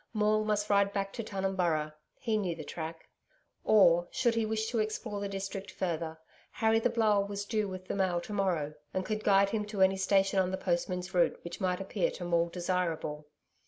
Maule 0.13 0.43
must 0.43 0.67
ride 0.67 0.93
back 0.93 1.13
to 1.13 1.23
Tunumburra 1.23 1.93
he 2.17 2.35
knew 2.35 2.55
the 2.55 2.63
track. 2.63 3.07
Or, 3.63 4.07
should 4.09 4.33
he 4.33 4.47
wish 4.47 4.67
to 4.71 4.79
explore 4.79 5.19
the 5.19 5.29
district 5.29 5.69
further, 5.69 6.17
Harry 6.53 6.79
the 6.79 6.89
Blower 6.89 7.23
was 7.23 7.45
due 7.45 7.67
with 7.67 7.85
the 7.85 7.93
mail 7.93 8.19
to 8.21 8.33
morrow, 8.33 8.73
and 8.95 9.05
could 9.05 9.23
guide 9.23 9.51
him 9.51 9.63
to 9.65 9.81
any 9.83 9.97
station 9.97 10.39
on 10.39 10.49
the 10.49 10.57
post 10.57 10.89
man's 10.89 11.13
route 11.13 11.37
which 11.43 11.61
might 11.61 11.79
appear 11.79 12.09
to 12.09 12.25
Maule 12.25 12.49
desirable. 12.49 13.27